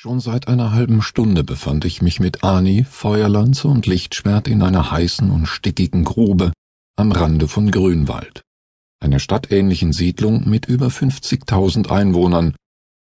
Schon 0.00 0.20
seit 0.20 0.46
einer 0.46 0.70
halben 0.70 1.02
Stunde 1.02 1.42
befand 1.42 1.84
ich 1.84 2.02
mich 2.02 2.20
mit 2.20 2.44
Ani, 2.44 2.84
Feuerlanze 2.84 3.66
und 3.66 3.84
Lichtschwert 3.84 4.46
in 4.46 4.62
einer 4.62 4.92
heißen 4.92 5.28
und 5.28 5.46
stickigen 5.46 6.04
Grube 6.04 6.52
am 6.94 7.10
Rande 7.10 7.48
von 7.48 7.72
Grünwald, 7.72 8.42
einer 9.00 9.18
stadtähnlichen 9.18 9.92
Siedlung 9.92 10.48
mit 10.48 10.66
über 10.66 10.86
50.000 10.86 11.90
Einwohnern. 11.90 12.54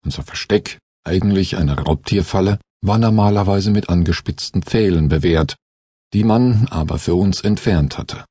Unser 0.06 0.22
Versteck, 0.22 0.78
eigentlich 1.04 1.58
eine 1.58 1.78
Raubtierfalle, 1.78 2.58
war 2.80 2.96
normalerweise 2.96 3.72
mit 3.72 3.90
angespitzten 3.90 4.62
Pfählen 4.62 5.10
bewehrt, 5.10 5.54
die 6.14 6.24
man 6.24 6.66
aber 6.68 6.98
für 6.98 7.14
uns 7.14 7.42
entfernt 7.42 7.98
hatte. 7.98 8.24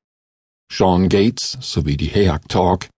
Sean 0.72 1.08
Gates 1.08 1.56
sowie 1.60 1.96
die 1.96 2.08
Heak 2.08 2.48
Talk 2.48 2.88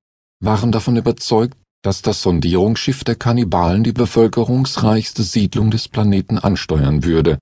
waren 0.41 0.73
davon 0.73 0.97
überzeugt, 0.97 1.59
dass 1.83 2.03
das 2.03 2.23
Sondierungsschiff 2.23 3.05
der 3.05 3.15
Kannibalen 3.15 3.85
die 3.85 3.93
bevölkerungsreichste 3.93 5.23
Siedlung 5.23 5.71
des 5.71 5.89
Planeten 5.89 6.39
ansteuern 6.39 7.05
würde. 7.05 7.39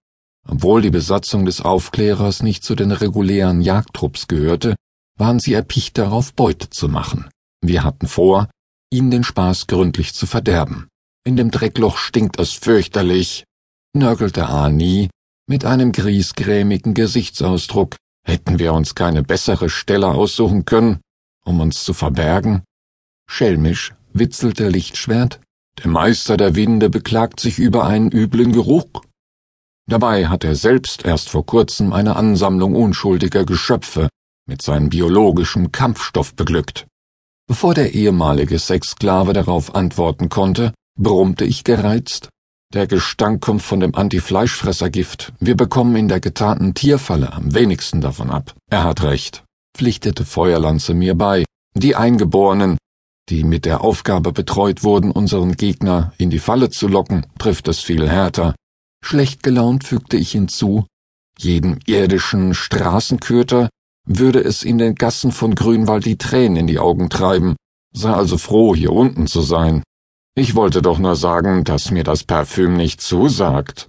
Obwohl 0.49 0.83
die 0.83 0.91
Besatzung 0.91 1.45
des 1.45 1.61
Aufklärers 1.61 2.43
nicht 2.43 2.63
zu 2.63 2.75
den 2.75 2.93
regulären 2.93 3.61
Jagdtrupps 3.61 4.29
gehörte, 4.29 4.77
waren 5.19 5.41
sie 5.41 5.55
erpicht 5.55 5.99
darauf, 5.99 6.35
Beute 6.35 6.71
zu 6.71 6.89
machen. 6.89 7.29
Wir 7.63 7.83
hatten 7.83 8.07
vor, 8.07 8.49
ihnen 8.91 9.11
den 9.11 9.25
Spaß 9.25 9.67
gründlich 9.67 10.15
zu 10.15 10.27
verderben. 10.27 10.89
In 11.25 11.37
dem 11.37 11.51
Dreckloch 11.51 11.97
stinkt 11.97 12.39
es 12.39 12.53
fürchterlich, 12.53 13.45
nörgelte 13.95 14.49
Ani 14.49 15.11
mit 15.49 15.65
einem 15.65 15.93
griesgrämigen 15.93 16.95
Gesichtsausdruck. 16.95 17.97
Hätten 18.25 18.59
wir 18.59 18.73
uns 18.73 18.95
keine 18.95 19.23
bessere 19.23 19.71
Stelle 19.71 20.09
aussuchen 20.09 20.65
können, 20.65 21.01
um 21.45 21.61
uns 21.61 21.83
zu 21.83 21.95
verbergen? 21.95 22.63
Schelmisch 23.29 23.95
witzelte 24.19 24.69
Lichtschwert, 24.69 25.41
der 25.83 25.91
Meister 25.91 26.37
der 26.37 26.55
Winde 26.55 26.89
beklagt 26.89 27.41
sich 27.41 27.59
über 27.59 27.85
einen 27.85 28.11
üblen 28.11 28.53
Geruch. 28.53 29.03
Dabei 29.89 30.27
hat 30.27 30.43
er 30.43 30.57
selbst 30.57 31.05
erst 31.05 31.29
vor 31.29 31.47
kurzem 31.47 31.93
eine 31.93 32.17
Ansammlung 32.17 32.75
unschuldiger 32.75 33.45
Geschöpfe 33.45 34.09
mit 34.49 34.63
seinem 34.63 34.89
biologischen 34.89 35.73
Kampfstoff 35.73 36.35
beglückt. 36.35 36.87
Bevor 37.49 37.75
der 37.75 37.95
ehemalige 37.95 38.59
Sexsklave 38.59 39.33
darauf 39.33 39.75
antworten 39.75 40.29
konnte, 40.29 40.73
brummte 40.99 41.45
ich 41.45 41.63
gereizt. 41.63 42.29
Der 42.75 42.89
Gestank 42.89 43.41
kommt 43.43 43.63
von 43.63 43.79
dem 43.79 43.95
Anti-Fleischfressergift. 43.95 45.33
Wir 45.39 45.57
bekommen 45.57 45.95
in 45.95 46.09
der 46.09 46.19
getarnten 46.19 46.75
Tierfalle 46.75 47.33
am 47.33 47.55
wenigsten 47.55 48.01
davon 48.01 48.31
ab. 48.31 48.55
Er 48.71 48.83
hat 48.83 49.05
recht, 49.05 49.45
pflichtete 49.77 50.25
Feuerlanze 50.25 50.95
mir 50.95 51.15
bei. 51.15 51.45
Die 51.75 51.95
Eingeborenen 51.95 52.79
die 53.29 53.45
mit 53.45 53.65
der 53.65 53.83
Aufgabe 53.83 54.33
betreut 54.33 54.85
wurden, 54.85 55.11
unseren 55.11 55.57
Gegner 55.57 56.13
in 56.19 56.31
die 56.31 56.39
Falle 56.39 56.71
zu 56.71 56.89
locken, 56.89 57.27
trifft 57.39 57.69
es 57.69 57.81
viel 57.81 58.09
härter. 58.09 58.55
Schlecht 59.05 59.43
gelaunt 59.43 59.85
fügte 59.85 60.17
ich 60.17 60.33
hinzu, 60.33 60.87
jedem 61.39 61.79
irdischen 61.87 62.55
Straßenköter 62.55 63.69
würde 64.07 64.41
es 64.41 64.63
in 64.63 64.79
den 64.79 64.95
Gassen 64.95 65.33
von 65.33 65.55
Grünwald 65.55 66.05
die 66.05 66.17
Tränen 66.17 66.57
in 66.57 66.67
die 66.67 66.79
Augen 66.79 67.11
treiben, 67.11 67.57
sei 67.93 68.13
also 68.13 68.39
froh, 68.39 68.75
hier 68.75 68.93
unten 68.93 69.27
zu 69.27 69.43
sein. 69.43 69.83
Ich 70.37 70.55
wollte 70.55 70.83
doch 70.83 70.99
nur 70.99 71.17
sagen, 71.17 71.65
dass 71.65 71.91
mir 71.91 72.05
das 72.05 72.25
Parfüm 72.25 72.77
nicht 72.77 73.01
zusagt, 73.01 73.89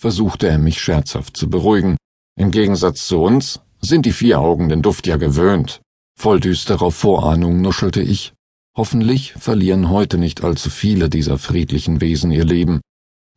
versuchte 0.00 0.48
er 0.48 0.58
mich 0.58 0.80
scherzhaft 0.80 1.36
zu 1.36 1.48
beruhigen. 1.48 1.96
Im 2.36 2.50
Gegensatz 2.50 3.06
zu 3.06 3.22
uns 3.22 3.60
sind 3.80 4.06
die 4.06 4.12
vier 4.12 4.40
Augen 4.40 4.68
den 4.68 4.82
Duft 4.82 5.06
ja 5.06 5.16
gewöhnt. 5.16 5.80
Voll 6.18 6.40
düsterer 6.40 6.90
Vorahnung 6.90 7.60
nuschelte 7.60 8.02
ich. 8.02 8.32
Hoffentlich 8.74 9.34
verlieren 9.34 9.90
heute 9.90 10.16
nicht 10.16 10.44
allzu 10.44 10.70
viele 10.70 11.10
dieser 11.10 11.38
friedlichen 11.38 12.00
Wesen 12.00 12.30
ihr 12.30 12.44
Leben. 12.44 12.80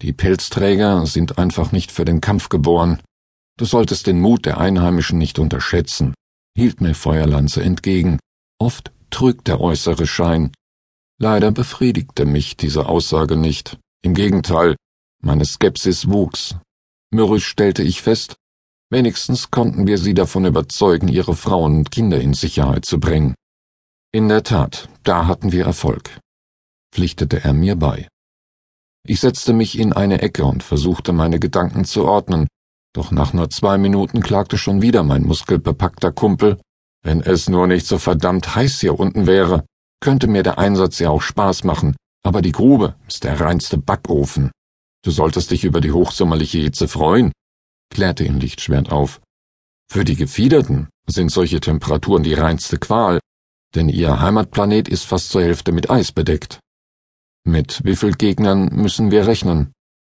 Die 0.02 0.14
Pelzträger 0.14 1.06
sind 1.06 1.38
einfach 1.38 1.74
nicht 1.74 1.92
für 1.92 2.06
den 2.06 2.22
Kampf 2.22 2.48
geboren. 2.48 3.02
Du 3.58 3.66
solltest 3.66 4.08
den 4.08 4.22
Mut 4.22 4.46
der 4.46 4.60
Einheimischen 4.60 5.18
nicht 5.18 5.38
unterschätzen, 5.38 6.14
hielt 6.58 6.80
mir 6.80 6.96
Feuerlanze 6.96 7.62
entgegen. 7.62 8.20
Oft 8.60 8.92
trügt 9.10 9.48
der 9.48 9.60
äußere 9.60 10.08
Schein. 10.08 10.52
Leider 11.20 11.52
befriedigte 11.52 12.26
mich 12.26 12.56
diese 12.56 12.88
Aussage 12.88 13.36
nicht. 13.36 13.78
Im 14.04 14.14
Gegenteil, 14.14 14.76
meine 15.22 15.46
Skepsis 15.46 16.10
wuchs. 16.10 16.56
Mürrisch 17.12 17.48
stellte 17.48 17.84
ich 17.84 18.02
fest, 18.02 18.36
wenigstens 18.90 19.52
konnten 19.52 19.88
wir 19.88 19.98
sie 19.98 20.14
davon 20.14 20.46
überzeugen, 20.46 21.08
ihre 21.08 21.36
Frauen 21.36 21.78
und 21.78 21.92
Kinder 21.92 22.20
in 22.22 22.34
Sicherheit 22.34 22.86
zu 22.86 23.00
bringen. 23.00 23.36
In 24.16 24.30
der 24.30 24.44
Tat, 24.44 24.88
da 25.04 25.28
hatten 25.28 25.52
wir 25.52 25.66
Erfolg, 25.66 26.22
pflichtete 26.94 27.44
er 27.44 27.52
mir 27.52 27.76
bei. 27.76 28.08
Ich 29.06 29.20
setzte 29.20 29.52
mich 29.52 29.78
in 29.78 29.92
eine 29.92 30.22
Ecke 30.22 30.46
und 30.46 30.64
versuchte 30.64 31.12
meine 31.12 31.38
Gedanken 31.38 31.84
zu 31.84 32.06
ordnen, 32.06 32.48
doch 32.94 33.12
nach 33.12 33.34
nur 33.34 33.50
zwei 33.50 33.78
Minuten 33.78 34.22
klagte 34.22 34.58
schon 34.58 34.82
wieder 34.82 35.04
mein 35.04 35.24
muskelbepackter 35.24 36.14
Kumpel, 36.14 36.62
wenn 37.04 37.20
es 37.20 37.50
nur 37.50 37.68
nicht 37.68 37.86
so 37.86 37.98
verdammt 37.98 38.56
heiß 38.56 38.80
hier 38.80 38.98
unten 38.98 39.28
wäre, 39.28 39.66
könnte 40.00 40.28
mir 40.28 40.44
der 40.44 40.60
Einsatz 40.60 41.00
ja 41.00 41.10
auch 41.10 41.22
Spaß 41.22 41.66
machen, 41.66 41.98
aber 42.24 42.42
die 42.42 42.54
Grube 42.54 42.96
ist 43.10 43.26
der 43.26 43.42
reinste 43.42 43.78
Backofen. 43.78 44.50
Du 45.04 45.12
solltest 45.12 45.52
dich 45.52 45.66
über 45.66 45.82
die 45.82 45.92
hochsommerliche 45.92 46.60
Hitze 46.60 46.88
freuen, 46.88 47.34
klärte 47.94 48.24
ihn 48.24 48.40
Lichtschwert 48.40 48.94
auf. 48.94 49.20
Für 49.92 50.06
die 50.06 50.16
Gefiederten 50.16 50.88
sind 51.06 51.34
solche 51.34 51.60
Temperaturen 51.60 52.24
die 52.24 52.34
reinste 52.34 52.78
Qual, 52.78 53.20
denn 53.76 53.90
ihr 53.90 54.20
Heimatplanet 54.20 54.88
ist 54.88 55.04
fast 55.04 55.30
zur 55.30 55.44
Hälfte 55.44 55.72
mit 55.72 55.90
Eis 55.90 56.12
bedeckt. 56.12 56.60
Mit 57.46 57.82
wie 57.84 57.96
viel 57.96 58.14
Gegnern 58.14 58.70
müssen 58.74 59.12
wir 59.12 59.28
rechnen? 59.28 59.72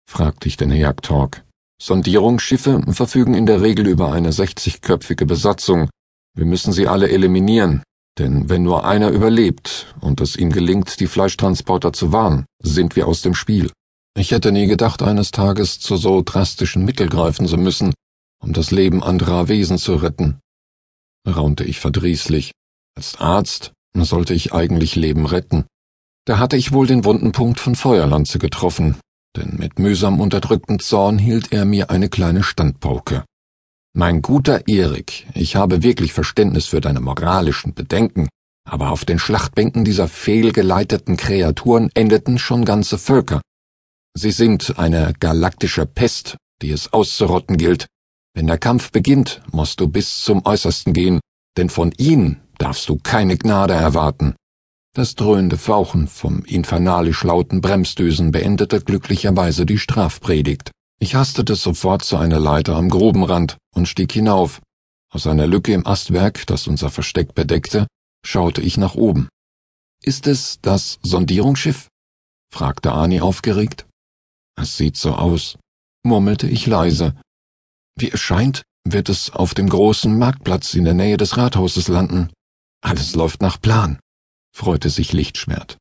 fragte 0.10 0.48
ich 0.48 0.58
den 0.58 0.72
Jagdtalk. 0.72 1.44
Sondierungsschiffe 1.82 2.82
verfügen 2.94 3.34
in 3.34 3.46
der 3.46 3.62
Regel 3.62 3.88
über 3.88 4.12
eine 4.12 4.32
60-köpfige 4.32 5.26
Besatzung. 5.26 5.90
Wir 6.36 6.46
müssen 6.46 6.74
sie 6.74 6.88
alle 6.88 7.10
eliminieren, 7.10 7.84
denn 8.20 8.50
wenn 8.50 8.64
nur 8.64 8.86
einer 8.86 9.10
überlebt 9.10 9.94
und 10.00 10.22
es 10.22 10.36
ihm 10.36 10.52
gelingt, 10.52 11.00
die 11.00 11.08
Fleischtransporter 11.08 11.94
zu 11.94 12.12
warnen, 12.12 12.46
sind 12.62 12.96
wir 12.96 13.08
aus 13.08 13.22
dem 13.22 13.34
Spiel. 13.34 13.72
Ich 14.16 14.32
hätte 14.32 14.52
nie 14.52 14.68
gedacht, 14.68 15.02
eines 15.02 15.32
Tages 15.32 15.80
zu 15.80 15.98
so 15.98 16.22
drastischen 16.24 16.86
Mittel 16.86 17.10
greifen 17.10 17.48
zu 17.48 17.58
müssen, 17.58 17.94
um 18.42 18.54
das 18.54 18.70
Leben 18.70 19.02
anderer 19.02 19.48
Wesen 19.48 19.78
zu 19.78 19.96
retten, 19.96 20.40
raunte 21.28 21.64
ich 21.64 21.80
verdrießlich. 21.80 22.52
Als 22.96 23.20
Arzt 23.20 23.74
sollte 23.96 24.34
ich 24.34 24.54
eigentlich 24.54 24.96
Leben 24.96 25.26
retten. 25.26 25.66
Da 26.26 26.40
hatte 26.40 26.58
ich 26.58 26.72
wohl 26.72 26.88
den 26.88 27.06
wunden 27.06 27.32
Punkt 27.32 27.60
von 27.60 27.76
Feuerlanze 27.76 28.40
getroffen, 28.40 28.98
denn 29.36 29.56
mit 29.58 29.80
mühsam 29.80 30.22
unterdrücktem 30.22 30.80
Zorn 30.80 31.18
hielt 31.18 31.52
er 31.52 31.66
mir 31.66 31.90
eine 31.90 32.10
kleine 32.10 32.44
Standpauke. 32.44 33.26
Mein 33.96 34.22
guter 34.22 34.68
Erik, 34.68 35.28
ich 35.34 35.56
habe 35.56 35.84
wirklich 35.84 36.14
Verständnis 36.14 36.68
für 36.68 36.82
deine 36.82 37.00
moralischen 37.00 37.74
Bedenken, 37.74 38.30
aber 38.64 38.92
auf 38.92 39.06
den 39.06 39.20
Schlachtbänken 39.20 39.84
dieser 39.86 40.08
fehlgeleiteten 40.08 41.18
Kreaturen 41.18 41.90
endeten 41.94 42.40
schon 42.40 42.66
ganze 42.66 42.98
Völker. 42.98 43.42
Sie 44.16 44.32
sind 44.32 44.80
eine 44.80 45.14
galaktische 45.20 45.86
Pest, 45.86 46.38
die 46.62 46.72
es 46.72 46.94
auszurotten 46.94 47.58
gilt. 47.58 47.88
Wenn 48.34 48.48
der 48.48 48.58
Kampf 48.58 48.92
beginnt, 48.92 49.42
musst 49.52 49.80
du 49.80 49.88
bis 49.88 50.24
zum 50.24 50.46
Äußersten 50.46 50.94
gehen, 50.94 51.20
denn 51.58 51.70
von 51.70 51.92
ihnen 51.98 52.43
darfst 52.58 52.90
du 52.90 52.98
keine 52.98 53.38
Gnade 53.38 53.74
erwarten. 53.74 54.36
Das 54.96 55.16
dröhnende 55.16 55.58
Fauchen 55.58 56.08
vom 56.08 56.44
infernalisch 56.46 57.24
lauten 57.24 57.62
Bremsdüsen 57.62 58.32
beendete 58.32 58.80
glücklicherweise 58.82 59.66
die 59.66 59.80
Strafpredigt. 59.80 60.72
Ich 61.00 61.16
hastete 61.16 61.56
sofort 61.56 62.04
zu 62.04 62.18
einer 62.18 62.40
Leiter 62.40 62.76
am 62.76 62.90
Grubenrand 62.90 63.58
und 63.76 63.88
stieg 63.88 64.12
hinauf. 64.12 64.62
Aus 65.12 65.28
einer 65.28 65.48
Lücke 65.48 65.74
im 65.74 65.86
Astwerk, 65.86 66.46
das 66.48 66.68
unser 66.68 66.90
Versteck 66.90 67.34
bedeckte, 67.34 67.88
schaute 68.26 68.62
ich 68.62 68.78
nach 68.78 68.96
oben. 68.96 69.30
Ist 70.04 70.28
es 70.28 70.60
das 70.62 71.00
Sondierungsschiff? 71.02 71.88
fragte 72.52 72.92
Ani 72.92 73.20
aufgeregt. 73.20 73.88
Es 74.56 74.78
sieht 74.78 74.96
so 74.96 75.14
aus, 75.14 75.58
murmelte 76.04 76.48
ich 76.48 76.68
leise. 76.68 77.16
Wie 77.96 78.12
es 78.12 78.20
scheint, 78.20 78.64
wird 78.86 79.10
es 79.10 79.32
auf 79.32 79.54
dem 79.54 79.70
großen 79.70 80.18
Marktplatz 80.18 80.74
in 80.74 80.86
der 80.86 80.94
Nähe 80.94 81.18
des 81.18 81.38
Rathauses 81.38 81.88
landen. 81.88 82.30
Alles 82.84 83.16
läuft 83.16 83.42
nach 83.42 83.62
Plan, 83.62 83.98
freute 84.52 84.90
sich 84.90 85.14
Lichtschwert. 85.14 85.78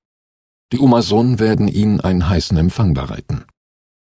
Die 0.71 0.79
Umason 0.79 1.41
werden 1.41 1.67
ihnen 1.67 2.01
einen 2.01 2.29
heißen 2.29 2.57
Empfang 2.57 2.95
bereiten. 2.95 3.45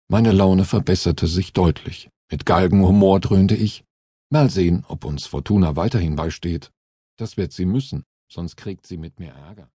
Meine 0.07 0.31
Laune 0.31 0.63
verbesserte 0.63 1.25
sich 1.25 1.53
deutlich. 1.53 2.09
Mit 2.29 2.45
Galgenhumor 2.45 3.19
dröhnte 3.19 3.55
ich. 3.55 3.83
Mal 4.29 4.51
sehen, 4.51 4.85
ob 4.87 5.05
uns 5.05 5.25
Fortuna 5.25 5.75
weiterhin 5.75 6.15
beisteht. 6.15 6.71
Das 7.17 7.35
wird 7.35 7.51
sie 7.51 7.65
müssen, 7.65 8.03
sonst 8.31 8.57
kriegt 8.57 8.85
sie 8.85 8.97
mit 8.97 9.19
mir 9.19 9.31
Ärger. 9.33 9.72